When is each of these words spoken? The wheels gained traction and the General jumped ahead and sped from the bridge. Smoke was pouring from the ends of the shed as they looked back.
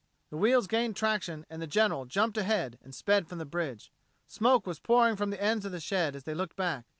The 0.31 0.37
wheels 0.37 0.65
gained 0.65 0.95
traction 0.95 1.45
and 1.47 1.61
the 1.61 1.67
General 1.67 2.05
jumped 2.05 2.35
ahead 2.35 2.79
and 2.83 2.95
sped 2.95 3.27
from 3.27 3.37
the 3.37 3.45
bridge. 3.45 3.91
Smoke 4.25 4.65
was 4.65 4.79
pouring 4.79 5.15
from 5.15 5.29
the 5.29 5.39
ends 5.39 5.63
of 5.63 5.71
the 5.71 5.79
shed 5.79 6.15
as 6.15 6.23
they 6.23 6.33
looked 6.33 6.55
back. 6.55 6.87